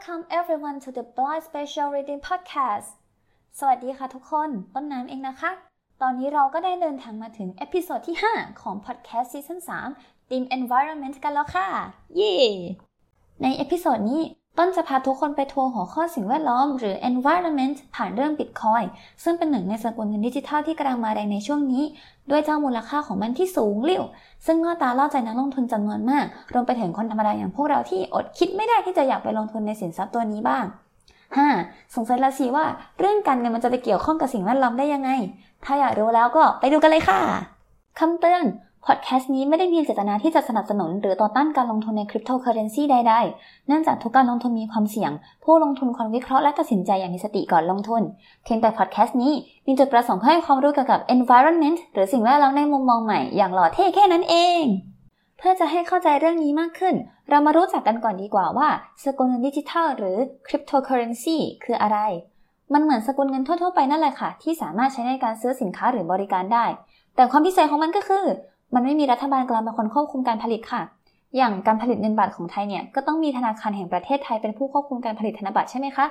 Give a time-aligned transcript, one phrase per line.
[0.00, 2.88] Welcome everyone to the Blind Special Reading Podcast
[3.58, 5.50] สวัสดีค่ะทุกคน ต้นน้ำเองนะคะ
[6.02, 9.58] ตอนนี้เราก็ได้เดินทางมาถึง episode ที่ 5 ของ Podcast Season
[9.94, 11.68] 3 Theme Environment กันแล้วค่ะ
[12.16, 12.34] เย่
[13.42, 14.22] ใน episode นี้
[14.58, 18.86] ต้นจะพาทุกคนไปทัวร์หัวข้อสิ่งแวดล้อม หรือ environment ผ่านเรื่อง Bitcoin
[19.24, 21.84] ซึ่งเป็นหนึ่งในสกุลเงินดิจิทัลที่กำลังมาแรงในช่วงนี้
[22.30, 24.02] ด้วยเจ้ามูลค่าของมันที่สูงลิ่ว
[24.46, 30.64] ซึ่งล่อตาล่อใจนักลงทุนจำนวนมาก รวมไปถึงคนธรรมดาอย่างพวกเราที่อดคิดไม่ได้ที่จะอยากไปลงทุนในสินทรัพย์ตัวนี้บ้าง
[31.28, 31.94] 5.
[31.94, 32.64] สงสัยละสิว่า
[32.98, 35.10] เรื่องการเงินมันจะไปเกี่ยวข้องกับสิ่งแวดล้อมได้ยังไง
[35.64, 37.20] ถ้าอยากรู้แล้วก็ไปดูกันเลยค่ะ
[37.98, 38.44] คำเตือน
[38.92, 45.12] พอดแคสต์นี้ไม่ได้มีเจตนาที่จะสนับสนุนหรือต่อต้านการลงทุนในคริปโตเคอเรนซีใดๆ เนื่องจากทุกการลงทุนมีความเสี่ยง
[45.44, 48.02] ผู้ลงทุนควรวิเคราะห์และตัดสินใจอย่างมีสติก่อนลงทุน
[48.44, 49.32] เพียงแต่พอดแคสต์นี้
[49.66, 54.62] มีจุดประสงค์เพื่อให้ความรู้เกี่ยวกับ environment หรือสิ่งแวดล้อมในมุมมองใหม่อย่างหล่อเท่แค่นั้นเอง
[55.38, 56.94] เพื่อจะให้เข้าใจเรื่องนี้มากขึ้น
[57.28, 58.68] เรามารู้จักกันก่อนดีกว่าว่า
[59.04, 61.98] สกุลเงินดิจิทัลหรือ cryptocurrency คืออะไร
[62.72, 66.66] มันเหมือนสกุลเงินทั่วๆไปนั่นแหละค่ะ ที่สามารถใช้ในการซื้อสินค้าหรือบริการได้
[67.16, 68.24] แต่ความพิเศษของมันก็คือ
[68.74, 70.82] มันไม่มีรัฐบาลกลางเป็นคนควบคุมการผลิตค่ะ
[71.36, 76.06] อย่างการผลิตเงินบาทของไทยเนี่ยก็ต้องมีธนาคารแห่งประเทศไทยเป็นผู้ควบคุมการผลิตธนบัตรใช่ไหมคะ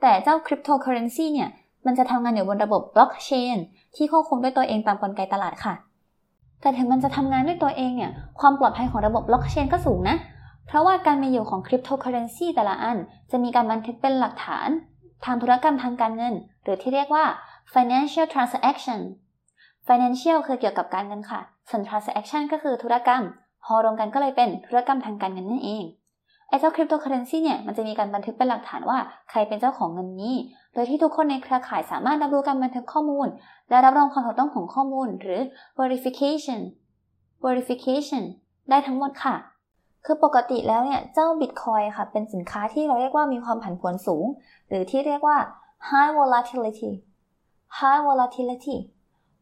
[0.00, 1.48] แต่เจ้า cryptocurrency เนี่ย
[1.86, 3.56] มันจะทำงานอยู่บนระบบบล็อกเชน
[3.96, 5.74] ที่ควบคุมด้วยตัวเองตามกลไกตลาดค่ะ
[6.60, 10.16] แต่ถึงมันจะทำงานด้วยตัวเองเนี่ยความปลอดภัยของระบบบล็อกเชนก็สูงนะ
[10.66, 12.96] เพราะว่าการมีอยู่ของ cryptocurrency แต่ละอัน
[13.30, 14.68] จะมีการบันทึกเป็นหลักฐาน
[15.24, 17.24] ทางธุรกรรมทางการเงิน หรือที่เรียกว่า
[17.72, 19.00] financial transaction
[19.86, 23.22] financial คือเกี่ยวกับการเงินค่ะ ส่วน transaction ก็คือธุรกรรม
[23.64, 25.84] พอรวมกันก็เลยเป็นธุรกรรมทางการเงินนั่นเอง
[26.48, 28.98] ไอ้เจ้า cryptocurrency เนี่ยมันจะมีการบันทึกเป็นหลักฐานว่า
[29.30, 30.34] ใครเป็นเจ้าของเงินนี้
[30.74, 33.28] โดยที่ทุกคนในเครือข่ายสามารถรับรู้การบันทึกข้อมูล
[33.68, 35.40] และรับรองความถูกต้องของข้อมูล หรือ
[35.78, 36.60] verification
[37.44, 38.24] verification
[38.70, 39.36] ได้ทั้งหมดค่ะ
[40.04, 44.26] คือปกติแล้วเนี่ยเจ้า Bitcoin ค่ะ เป็นสินค้าที่เราเรียกว่ามีความผันผวนสูง
[44.68, 45.36] หรือที่เรียกว่า
[45.88, 46.90] high volatility
[47.78, 48.76] high volatility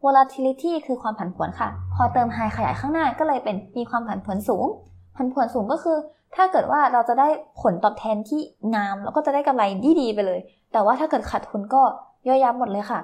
[0.04, 4.66] volatility คือความผันผวนค่ะ พอเติม high ขยายข้างหน้าก็เลยเป็นมีความผันผวนสูง
[5.16, 5.96] ผันผวนสูงก็คือ
[6.34, 7.28] ถ้าเกิดว่าเราจะได้
[7.60, 8.40] ผลตอบแทนที่
[8.74, 9.62] งามแล้วก็จะได้กำไร
[10.00, 10.40] ดีๆไปเลย
[10.72, 11.82] แต่ว่าถ้าเกิดขาดทุนก็
[12.28, 13.00] ย่อยยับหมดเลยค่ะ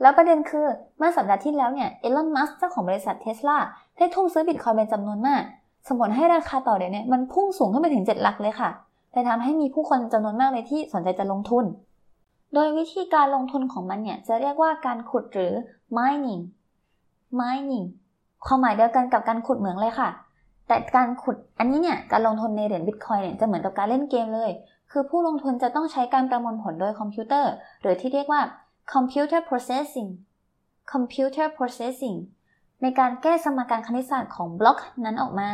[0.00, 0.66] แล้วประเด็นคือ
[0.98, 3.58] เมื่อสัปดาห์ที่แล้วเนี่ยเอลอนมัสเจ้าของบริษัทเทสลา
[3.96, 5.42] ได้ทุ่มซื้อบิตคอยเป็นจำนวนมาก
[5.88, 8.70] สมผลให้ราคาต่อเดือนเนี่ยมันพุ่งสูงขึ้นไปถึง 7 หลักเลยค่ะ
[9.12, 11.64] แต่ทำให้มีผู้คนจำนวนมากเลยที่สนใจจะลงทุน
[12.58, 15.52] โดยวิธีการลงทุนของมันเนี่ยจะเรียกว่าการขุดหรือ
[15.96, 16.42] mining
[17.40, 17.86] mining
[18.46, 20.08] ความหมายเดียวกันกับการขุดเหมืองเลยค่ะ
[20.68, 24.50] แต่การขุดอันนี้เนี่ยการลงทุนในเหรียญบิตคอยเนี่ยจะเหมือนกับการเล่นเกมเลย
[24.90, 28.40] คือผู้ลงทุนจะต้องใช้การประมวลผลโดยคอมพิวเตอร์ หรือที่เรียกว่า
[28.92, 30.10] computer processing
[30.92, 32.16] computer processing
[32.82, 35.50] ในการแก้สมการคณิตศาสตร์ของบล็อกนั้นออกมา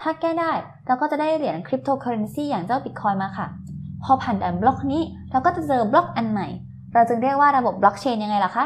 [0.00, 0.52] ถ้าแก้ได้
[0.86, 3.46] เราก็จะได้เหรียญคริปโตเคอเรนซีอย่างเจ้าบิตคอยมาค่ะ
[4.04, 6.46] พอผ่านด่านบล็อกนี้ เราก็จะเจอบล็อกอันใหม่
[6.94, 8.64] เราจึงเรียกว่าระบบบล็อกเชนยังไงล่ะคะ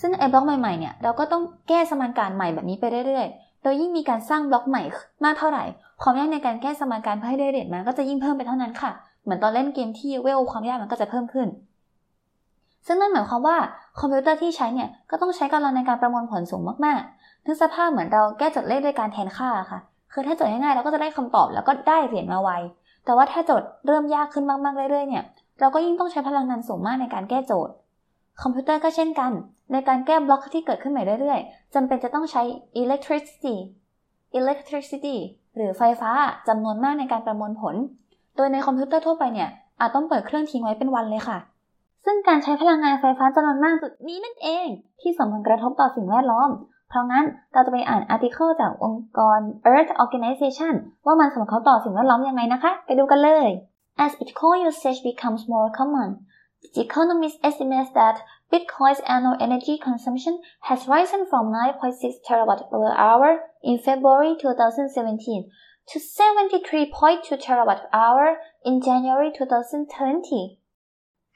[0.00, 4.82] ซึ่งไอ้บล็อกใหม่ๆเนี่ยเราก็ต้องแก้สมการใหม่แบบนี้ไปเรื่อยๆ โดยยิ่งมีการสร้างบล็อกใหม่
[5.24, 5.64] มากเท่าไหร่
[6.02, 8.90] ความยากในการแก้สมการเพื่อให้ได้เรียญมาก็จะยิ่งเพิ่มไปเท่านั้นค่ะ
[9.22, 11.48] เหมือนตอนเล่นเกมที่เวลความยากมันก็จะเพิ่มขึ้น
[12.86, 13.56] ซึ่งนั่นหมายความว่า
[14.00, 19.80] คอมพิวเตอร์ที่ใช้เนี่ยก็ต้องใช้กำลังในการประมวลผลสูงมากๆนึกสภาพเหมือนเราแก้โจทย์เลขด้วยการแทนค่าค่ะ
[20.12, 22.50] คือถ้าโจทย์ง่ายๆเราก็จะได้คำตอบแล้วก็ได้เหรียญมาไว
[23.04, 25.24] แต่ว่าถ้าโจทย์เริ่มยากขึ้นมากๆเรื่อยๆเนี่ย
[25.60, 27.74] เราก็ยิ่งต้องใช้พลังงานสูงมากในการแก้โจทย์
[28.42, 29.32] คอมพิวเตอร์ก็เช่นกัน
[29.72, 32.42] ในการแก้บล็อกที่เกิดขึ้นใหม่เรื่อยๆจำเป็นจะต้องใช้
[32.82, 33.54] electricity
[34.38, 35.16] electricity
[35.56, 36.10] หรือไฟฟ้า
[36.48, 37.74] จำนวนมากในการประมวลผล
[38.36, 39.48] โดยในคอมพิวเตอร์ทั่วไปเนี่ย
[39.80, 41.38] อาจต้องเปิดเครื่องทิ้งไว้เป็นวันเลยค่ะ
[42.04, 44.66] ซึ่งการใช้พลังงานไฟฟ้าจำนวนมากจุดนี้นั่นเอง
[45.00, 46.50] ที่ส่งผลกระทบต่อสิ่งแวดล้อม
[46.92, 49.40] เพราะงั้นเราจะไปอ่าน article จากองค์กร
[49.72, 50.74] Earth Organization
[51.06, 53.48] ว่ามันส่งผลต่อสิ่งแวดล้อมยังไงนะคะ ไปดูกันเลย
[54.04, 56.10] As Bitcoin usage becomes more common
[56.74, 58.16] The Economist estimates that
[58.52, 60.34] Bitcoin's annual energy consumption
[60.68, 62.60] has risen from 9.6 terawatt
[63.04, 63.28] hour
[63.70, 65.50] in February 2017
[65.90, 68.26] to 73.2 terawatt hour
[68.68, 70.58] in January 2020.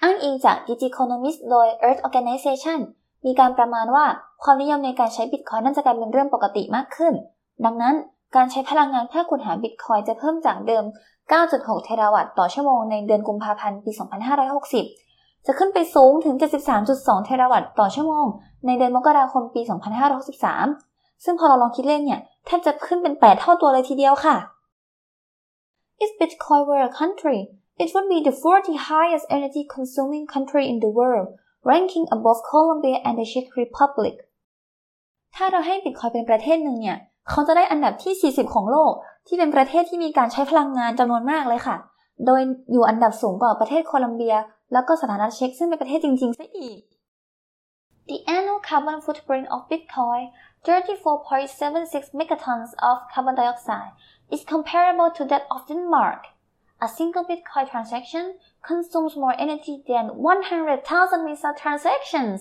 [0.02, 2.80] อ้างอิงจาก Digiconomist โดย Earth Organization
[3.24, 4.04] มีการประมาณว่า
[4.42, 7.12] ความนิยมในการใช้บิตคอยน่าจะกลายเป็นเรื่องปกติมากขึ้น
[7.64, 7.94] ดังนั้น
[8.36, 10.84] การใช้พลังงานเพื่อขุดหาบิตคอยจะเพิ่มจากเดิม
[11.34, 13.90] 9.6 เทราวัตต์ต่อชั่วโมงในเดือนกุมภาพันธ์ปี
[14.68, 16.34] 2560 จะขึ้นไปสูงถึง
[16.80, 18.26] 73.2 เทราวัตต์ต่อชั่วโมง
[18.66, 19.60] ในเดือนมกราคมปี
[20.42, 24.36] 2563 ซึ่งพอเราลองคิดเล่นเนี่ยแทบจะขึ้นเป็น 8 เท่าตัวเลยทีเดียวค่ะ
[26.04, 27.38] If Bitcoin were a country
[27.82, 31.28] it would be the 40th highest energy consuming country in the world
[31.70, 34.14] ranking above Colombia and the Czech Republic
[35.34, 36.98] ถ้าเราให้บิตคอยเป็นประเทศหนึ่งเนี่ย
[37.30, 38.92] เขาจะได้อันดับที่ 40 ของโลก
[39.26, 41.76] ที่เป็นประเทศที่มีการใช้พลังงานจำนวนมากเลยค่ะ
[42.26, 42.40] โดย
[42.72, 44.36] อยู่อันดับสูงกว่าประเทศโคลัมเบีย
[44.72, 46.80] แล้วก็สถานะเช็กซึ่งเป็นประเทศจริงๆซะอีก
[48.08, 50.24] The annual carbon footprint of Bitcoin
[50.66, 53.92] 34.76 megatons of carbon dioxide
[54.30, 56.22] is comparable to that of Denmark.
[56.86, 58.24] A single Bitcoin transaction
[58.68, 62.40] consumes more energy than 100,000 Visa transactions.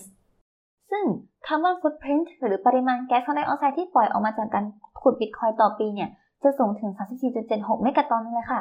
[0.90, 1.04] ซึ่ง
[1.46, 4.64] carbon footprint หรือปริมาณแก๊สคาร์บอนไดออกไซด์ที่ปล่อยออกมาจากการ
[5.02, 6.10] ขุดบิตคอยต่อปีเนี่ย
[6.42, 6.90] จะสูงถึง
[7.36, 8.60] 34.76 เมกะตันเลยค่ะ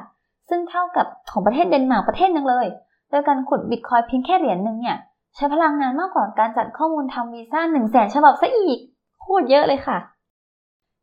[0.49, 2.67] ซึ่งเท่ากับของประเทศเดนมาร์กประเทศหนึ่งเลย
[3.09, 4.97] โดยการขุดบิตคอยเพียงแค่เหรียญหนึ่งเนี่ย
[5.35, 8.77] ใช้พลังงานมากกว่าการจัดข้อมูลทำวีซ่า1 0 0 0 0แสนฉบับซะอีก
[9.21, 9.97] โคตรเยอะเลยค่ะ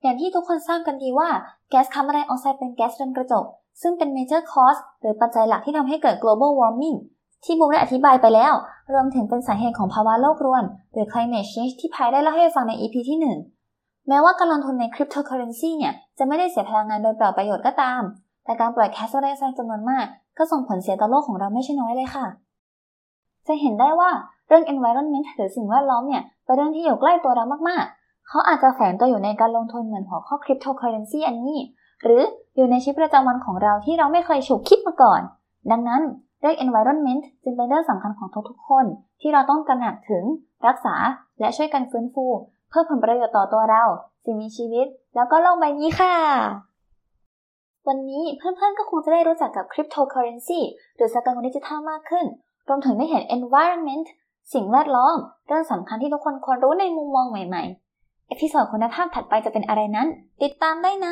[0.02, 1.28] อย่างที่ทุกคนทราบกันดีว่า
[1.70, 3.44] แก๊สคาร์บอนไดออกไซด์เป็นแก๊สเรือนกระจก
[3.80, 6.96] ซึ่งเป็น major cause หรือปัจจัยหลักที่ทำให้เกิด global warming
[7.44, 8.52] ที่บุ๊กได้อธิบายไปแล้ว
[8.92, 13.18] รวมถึงเป็นสาเหตุของภาวะโลกรวน หรือ climate change ที่พายได้เล่าให้ฟังใน EP ที่
[13.62, 18.02] 1 แม้ว่าการลงทุนใน cryptocurrency เนี่ยจะไม่ได้เสียพลังงานโดยเปล่าประโยชน์ก็ตาม
[18.44, 20.06] แต่การปล่อยแก๊สคาร์ไดออกไซด์จำนวนมาก
[20.38, 22.26] ก็ส่งผลเสียต่อโลกของเราไม่ใช่น้อยเลยค่ะ
[23.46, 24.10] จะเห็นได้ว่า
[24.48, 31.58] เรื่อง environment หรือสิ่งแวดล้อมเนี่ยเป็นเรื่องที่อยู่ใกล้ตัวเรามากๆ เขาอาจจะแฝงตัวอยู่ในการลงทุนเหมือนหัวข้อ cryptocurrency อันนี้
[32.02, 32.22] หรือ
[32.56, 35.20] อยู่ในชีวิตประจำวันของเราที่เราไม่เคยฉุกคิดมาก่อน
[35.70, 36.02] ดังนั้น
[36.40, 38.84] เรื่อง environment จึงเป็นเรื่องสำคัญของทุกๆคน
[39.20, 40.24] ที่เราต้องตระหนักถึง
[40.66, 40.94] รักษา
[41.40, 42.24] และช่วยกันฟื้นฟู
[42.68, 43.84] เพื่อผลประโยชน์ต่อตัวเรา
[44.24, 46.14] สิ่งมีชีวิต แล้วก็โลกใบนี้ค่ะ
[47.88, 50.60] วันนี้เพื่อนๆก็คงจะได้รู้จักกับ cryptocurrency
[50.96, 52.26] หรือสกุลเงินดิจิทัลมากขึ้น
[52.68, 54.06] รวมถึงได้เห็น environment
[54.54, 55.16] สิ่งแวดล้อม
[55.46, 57.81] เรื่องสำคัญที่ทุกคนควรรู้ในมุมมองใหม่ๆ
[58.32, 60.08] episode คุณภาพถัดไปจะเป็นอะไรนั้น
[60.42, 61.08] ติดตามได้ใน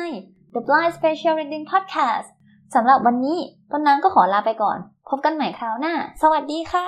[0.53, 2.27] The Blind Special Reading Podcast
[2.75, 3.39] สำหรับวันนี้
[3.71, 4.77] ต้นน้ำก็ขอลาไปก่อน
[5.09, 6.87] พบกันใหม่คราวหน้า สวัสดีค่ะ